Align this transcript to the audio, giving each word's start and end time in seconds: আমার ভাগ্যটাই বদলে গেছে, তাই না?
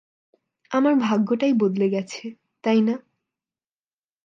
আমার 0.71 0.93
ভাগ্যটাই 0.99 1.53
বদলে 1.53 1.87
গেছে, 1.89 2.23
তাই 2.63 2.79
না? 2.81 2.95